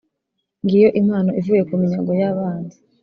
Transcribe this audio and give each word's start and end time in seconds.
ngiyo 0.63 0.89
impano 1.01 1.29
ivuye 1.39 1.61
ku 1.69 1.73
minyago 1.81 2.11
y 2.21 2.23
abanzi 2.31 2.77